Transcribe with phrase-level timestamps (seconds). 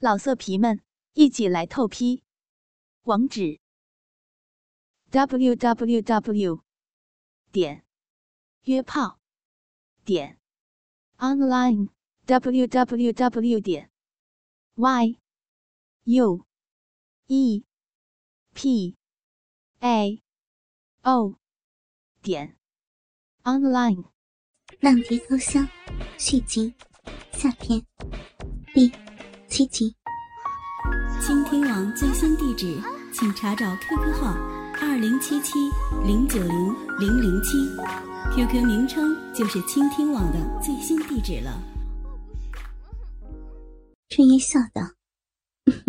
[0.00, 0.80] 老色皮们，
[1.14, 2.22] 一起来透批！
[3.02, 3.58] 网址
[5.10, 6.62] ：w w w
[7.50, 7.84] 点
[8.62, 9.18] 约炮
[10.04, 10.38] 点
[11.16, 11.88] online
[12.26, 13.90] w w w 点
[14.76, 15.18] y
[16.04, 16.46] u
[17.26, 17.64] e
[18.54, 18.96] p
[19.80, 20.22] a
[21.02, 21.40] o
[22.22, 22.56] 点
[23.42, 24.04] online。
[24.78, 25.68] 浪蝶高香
[26.16, 26.72] 续集
[27.32, 27.84] 下篇
[28.72, 28.92] 第
[29.48, 29.94] 七七。
[31.20, 32.80] 倾听网最新地址，
[33.12, 34.36] 请查找 QQ 号
[34.80, 35.54] 二零七七
[36.04, 37.58] 零九零零零七
[38.34, 41.58] ，QQ 名称就是倾听网的最新地址了。
[44.10, 44.82] 春叶笑道：“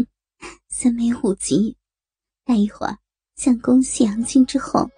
[0.69, 1.75] 三枚五级，
[2.45, 2.97] 待一会儿
[3.35, 4.89] 相公谢阳君之后，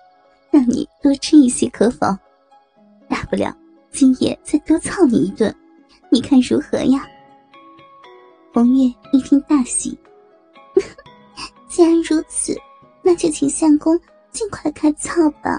[0.52, 2.08] 让你多吃一些可否？
[3.10, 3.56] 大不了
[3.92, 5.54] 今夜再多操你一顿，
[6.10, 7.06] 你看如何呀？”
[8.54, 9.98] 红月一听大喜，
[11.70, 12.54] 既然如此，
[13.02, 13.98] 那就请相公
[14.30, 15.58] 尽快开窍吧，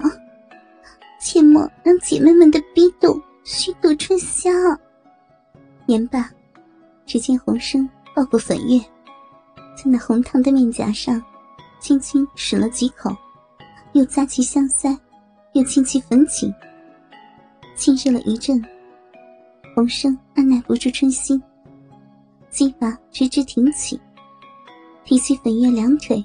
[1.19, 4.51] 切莫让姐妹们的逼斗虚度春宵。
[5.87, 6.29] 言罢，
[7.07, 8.79] 只见红生抱过粉月，
[9.75, 11.19] 在那红烫的面颊上
[11.79, 13.09] 轻轻吮了几口，
[13.93, 14.95] 又扎起香腮，
[15.53, 16.53] 又亲其粉颈，
[17.75, 18.63] 亲热了一阵。
[19.73, 21.41] 红生按耐不住春心。
[22.53, 23.99] 鸡巴直直挺起，
[25.03, 26.23] 提起粉月两腿，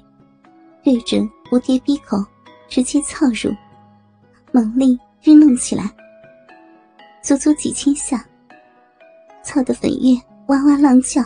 [0.83, 2.23] 对准蝴蝶鼻口，
[2.67, 3.51] 直接操入，
[4.51, 5.91] 猛力日弄起来。
[7.23, 8.23] 足足几千下，
[9.43, 11.23] 操的粉月哇哇浪叫，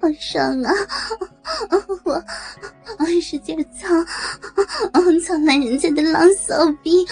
[0.00, 0.72] 好爽啊！
[2.98, 3.86] 我使劲操，
[5.22, 7.06] 操烂人家的狼骚逼，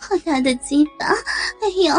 [0.00, 1.06] 好大的鸡巴！
[1.06, 1.92] 哎呦！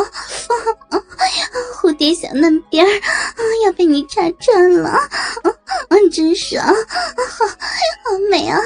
[1.76, 5.08] 蝴蝶小嫩边儿啊，要被你插穿了，啊，
[6.12, 6.74] 真爽，啊
[7.30, 8.60] 好好美啊，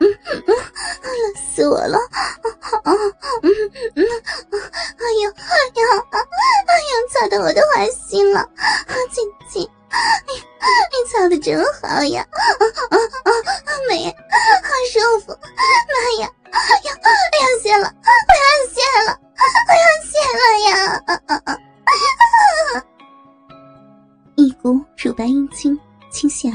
[0.00, 1.98] 嗯嗯，冷死我了，
[2.84, 2.92] 啊，
[3.42, 3.50] 嗯
[3.94, 8.48] 嗯，哎呦哎呦，哎呦，操的我都坏心了，
[9.12, 9.62] 亲亲，
[10.26, 12.26] 你你操的真好呀，
[12.90, 13.27] 啊啊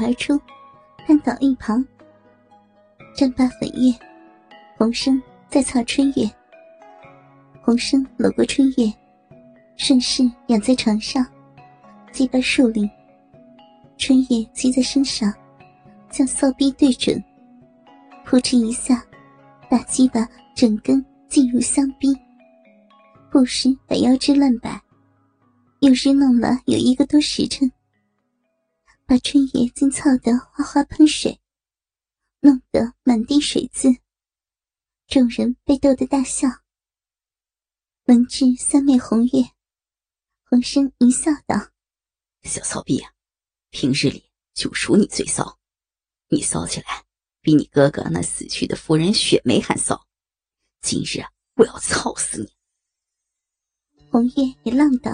[0.04, 0.38] 而出，
[1.06, 1.84] 瘫倒一旁。
[3.16, 3.92] 沾罢粉月，
[4.76, 6.30] 红生在操春月。
[7.62, 8.92] 红生搂过春月，
[9.76, 11.24] 顺势仰在床上，
[12.12, 12.88] 鸡巴竖立。
[13.96, 15.32] 春月骑在身上，
[16.10, 17.22] 将骚逼对准，
[18.24, 19.02] 扑哧一下，
[19.70, 22.14] 把鸡巴整根进入香逼，
[23.30, 24.78] 不时把腰肢乱摆。
[25.80, 27.70] 又是弄了有一个多时辰，
[29.06, 31.38] 把春野竟操得哗哗喷水，
[32.40, 33.90] 弄得满地水渍。
[35.06, 36.48] 众人被逗得大笑。
[38.06, 39.50] 闻至三妹红月，
[40.44, 41.70] 红生一笑道
[42.44, 43.12] ：“小骚逼啊，
[43.68, 45.58] 平日里就属你最骚，
[46.28, 47.04] 你骚起来
[47.42, 50.06] 比你哥哥那死去的夫人雪梅还骚。
[50.80, 51.22] 今日
[51.56, 52.50] 我要操死你！”
[54.10, 55.12] 红月也浪道。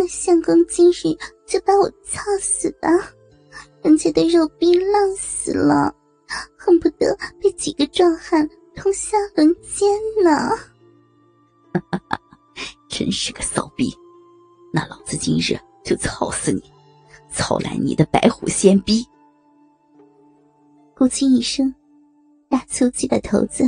[0.00, 1.14] 那相公今日
[1.46, 2.88] 就把我操死吧！
[3.82, 5.94] 人家的肉逼浪死了，
[6.56, 9.86] 恨不得被几个壮汉通下轮奸
[10.24, 10.56] 呢！
[12.88, 13.94] 真是个骚逼！
[14.72, 16.62] 那老子今日就操死你，
[17.30, 19.06] 操烂你的白虎仙逼！
[20.96, 21.74] 咕叽一声，
[22.48, 23.64] 大粗鸡的头子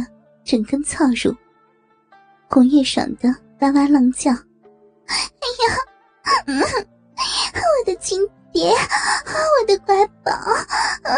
[0.47, 1.37] 整根操入，
[2.49, 3.29] 红叶爽的
[3.61, 4.31] 哇哇浪叫。
[5.05, 5.15] 哎
[5.69, 5.77] 呀，
[6.47, 8.21] 嗯， 我的亲
[8.53, 11.13] 爹，我的乖宝，啊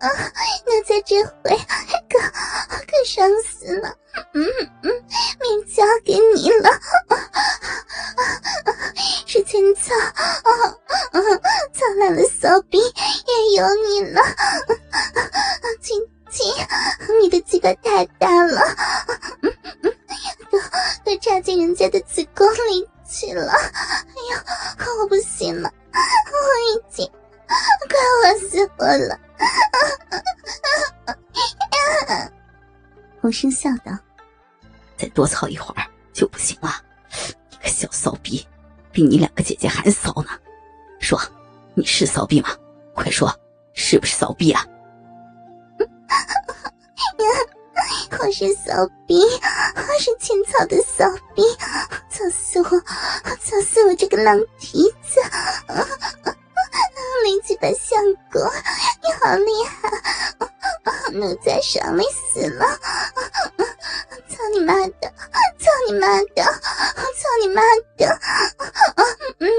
[0.00, 0.08] 啊！
[0.66, 1.56] 奴才这回
[2.10, 3.88] 可可伤死了，
[4.34, 4.46] 嗯
[4.82, 4.90] 嗯，
[5.40, 6.68] 命交给你了，
[7.08, 7.16] 啊
[8.16, 8.22] 啊！
[9.26, 10.50] 是千草，啊
[11.12, 11.20] 啊！
[11.72, 14.20] 苍老的骚逼也有你了，
[28.84, 29.18] 我了。
[33.20, 33.98] 洪生笑道
[34.98, 35.82] ：“再多操一会儿
[36.12, 36.70] 就不行了，
[37.50, 38.46] 你个小骚逼，
[38.92, 40.28] 比你两个姐姐还骚呢。
[41.00, 41.18] 说，
[41.74, 42.50] 你是骚逼吗？
[42.94, 43.34] 快说，
[43.72, 44.66] 是不是骚逼啊？
[48.20, 49.20] ”我是骚逼，
[49.74, 51.04] 我是青草的骚
[51.34, 51.42] 逼，
[52.08, 52.68] 操死我，
[53.40, 55.20] 操死我这个浪蹄子！
[57.24, 57.98] 灵鸡巴相
[58.30, 58.42] 公，
[59.02, 59.88] 你好厉害，
[61.16, 62.66] 奴才爽利死了！
[64.28, 65.10] 操你妈的，
[65.58, 67.62] 操你妈的，操你妈
[67.96, 68.06] 的！
[69.38, 69.50] 嗯，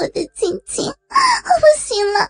[0.00, 2.28] 我的亲亲，我不行了，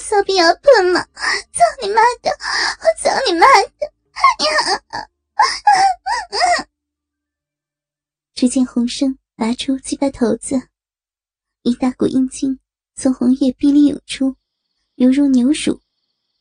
[0.00, 1.00] 骚逼要喷了！
[1.02, 3.46] 操你妈的，我操你妈
[3.78, 3.90] 的！
[8.32, 10.68] 只见洪生拔出鸡巴头子，
[11.62, 12.60] 一大股阴茎
[12.96, 14.36] 从红叶壁里涌出，
[14.94, 15.80] 犹如牛乳，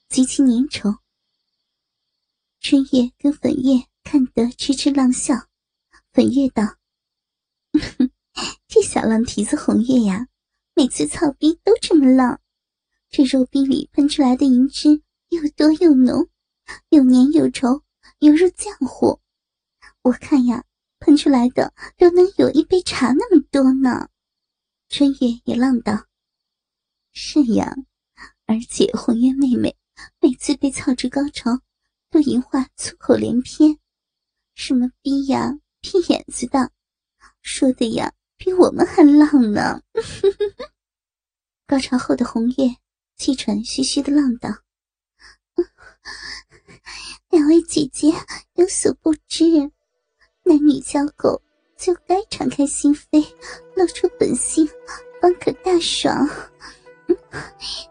[0.08, 1.00] 极其粘稠。
[2.60, 5.48] 春叶跟粉叶看得痴痴浪笑，
[6.12, 6.64] 粉叶道
[8.68, 10.28] ：“这小浪蹄子红叶呀，
[10.76, 12.40] 每次操逼都这么浪，
[13.10, 16.30] 这肉壁里喷出来的银汁又多又浓，
[16.90, 17.82] 又粘又稠，
[18.20, 19.20] 犹如浆糊。
[20.04, 20.64] 我看呀，
[21.00, 24.10] 喷出来的都能有一杯茶那么多呢。”
[24.88, 26.06] 春月也浪道。
[27.14, 27.76] 是呀，
[28.48, 29.76] 而且红叶妹妹
[30.20, 31.60] 每次被操至高潮，
[32.10, 33.78] 都淫话粗口连篇，
[34.56, 36.72] 什么逼呀、屁眼子的，
[37.42, 39.82] 说的呀比我们还浪呢。
[41.68, 42.78] 高潮后的红叶
[43.16, 44.50] 气喘吁吁的浪道
[47.30, 48.12] ：“两位姐姐
[48.56, 49.46] 有所不知，
[50.44, 51.40] 男女交媾
[51.78, 53.24] 就该敞开心扉，
[53.76, 54.68] 露出本性，
[55.22, 56.28] 方可大爽。”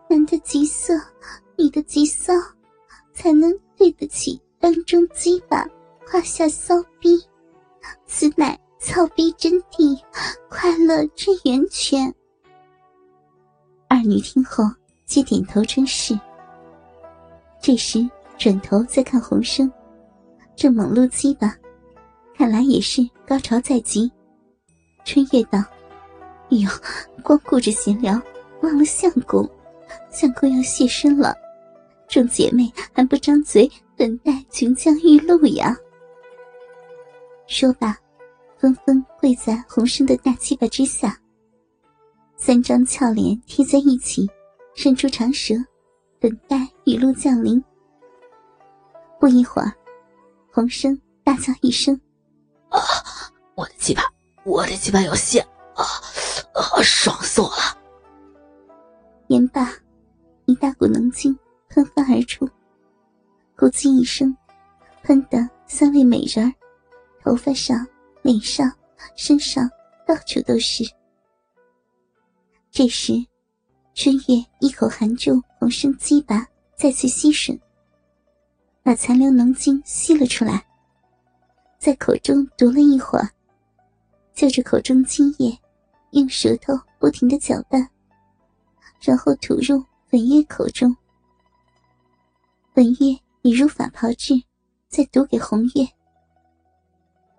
[0.08, 0.94] 男的极色，
[1.56, 2.32] 女的极骚，
[3.12, 5.66] 才能对得起当中鸡巴，
[6.06, 7.20] 胯下骚逼。
[8.06, 10.00] 此乃操逼真谛，
[10.48, 12.14] 快乐之源泉。
[13.88, 14.64] 二女听后
[15.04, 16.18] 皆点头称是。
[17.60, 19.70] 这时转头再看洪生，
[20.54, 21.56] 正猛撸鸡巴，
[22.36, 24.10] 看来也是高潮在即。
[25.04, 25.58] 春月道
[26.50, 26.68] ：“哎呦，
[27.22, 28.20] 光顾着闲聊。”
[28.62, 29.48] 忘了相公，
[30.10, 31.36] 相公要现身了，
[32.08, 35.76] 众姐妹还不张嘴等待琼浆玉露呀？
[37.46, 37.96] 说罢，
[38.56, 41.18] 纷纷跪在洪生的大鸡巴之下，
[42.36, 44.30] 三张俏脸贴在一起，
[44.74, 45.54] 伸出长舌，
[46.20, 47.62] 等待雨露降临。
[49.18, 49.72] 不一会儿，
[50.52, 52.00] 洪生大叫一声
[52.70, 52.80] ：“啊！
[53.54, 54.02] 我的鸡巴，
[54.44, 55.84] 我的鸡巴要现啊！
[56.54, 57.56] 啊，爽死我了！”
[59.32, 59.72] 言罢，
[60.44, 61.34] 一大股浓精
[61.70, 62.46] 喷发而出，
[63.56, 64.36] 咕叽一声，
[65.02, 66.52] 喷得三位美人儿
[67.24, 67.86] 头发上、
[68.20, 68.70] 脸上、
[69.16, 69.66] 身上
[70.06, 70.84] 到处都是。
[72.70, 73.14] 这时，
[73.94, 76.46] 春月一口含住洪生鸡巴，
[76.76, 77.58] 再次吸吮，
[78.82, 80.62] 把残留浓精吸了出来，
[81.78, 83.26] 在口中读了一会儿，
[84.34, 85.58] 就着口中精液，
[86.10, 87.88] 用舌头不停的搅拌。
[89.02, 90.96] 然后吐入本月口中，
[92.72, 94.34] 本月已如法炮制，
[94.88, 95.84] 再毒给红月。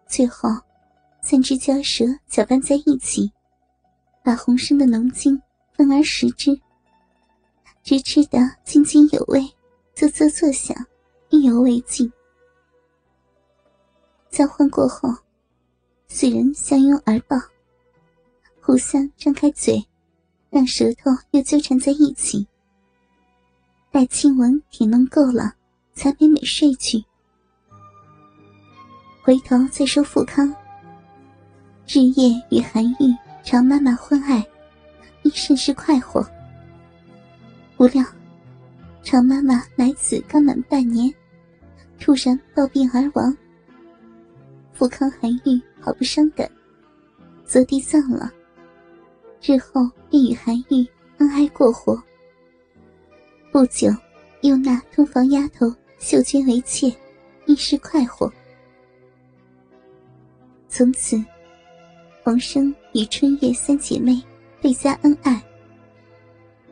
[0.06, 0.50] 最后，
[1.22, 3.32] 三只蛟蛇搅拌在一起，
[4.26, 6.60] 把红生的浓精分而食之，
[7.82, 9.42] 直吃得津津有味，
[9.96, 10.76] 啧啧作响，
[11.30, 12.12] 意犹未尽。
[14.30, 15.10] 交换过后，
[16.10, 17.38] 四人相拥而抱，
[18.62, 19.82] 互相张开嘴。
[20.54, 22.46] 让舌头又纠缠在一起，
[23.90, 25.56] 待亲吻舔弄够了，
[25.96, 27.04] 才美美睡去。
[29.24, 30.56] 回头再说富康，
[31.88, 34.46] 日夜与韩愈、常妈妈婚爱，
[35.24, 36.24] 亦甚是快活。
[37.76, 38.06] 不料，
[39.02, 41.12] 常妈妈来此刚满半年，
[42.00, 43.36] 突然暴病而亡。
[44.72, 46.48] 富康、韩愈好不伤感，
[47.44, 48.32] 择地葬了。
[49.46, 52.02] 日后便与韩愈恩爱过活。
[53.52, 53.90] 不久，
[54.40, 55.70] 又纳通房丫头
[56.00, 56.90] 秀娟为妾，
[57.46, 58.32] 一时快活。
[60.70, 61.22] 从此，
[62.24, 64.24] 王生与春月三姐妹
[64.62, 65.44] 倍加恩爱。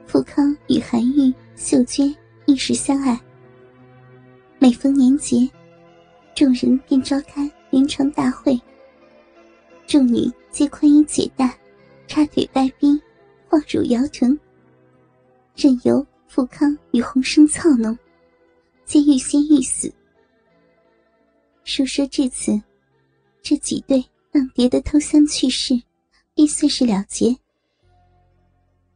[0.07, 3.19] 富康与韩愈、秀娟一时相爱。
[4.59, 5.45] 每逢年节，
[6.33, 8.57] 众人便召开连床大会，
[9.85, 11.53] 众女皆宽衣解带。
[12.11, 13.01] 插腿拜兵，
[13.47, 14.37] 晃乳摇臀，
[15.55, 17.97] 任由富康与洪生操弄，
[18.83, 19.89] 皆欲仙欲死。
[21.63, 22.61] 书说至此，
[23.41, 24.03] 这几对
[24.33, 25.81] 浪蝶的偷香趣事，
[26.35, 27.33] 亦算是了结。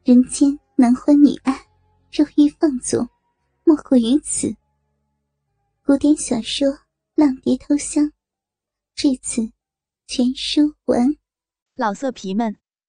[0.03, 1.53] 人间男欢女爱，
[2.11, 3.07] 肉欲放纵，
[3.63, 4.53] 莫过于此。
[5.85, 6.67] 古典小说
[7.15, 8.11] 《浪蝶偷香，
[8.93, 9.49] 至此
[10.05, 11.15] 全书完。
[11.75, 12.53] 老色皮们，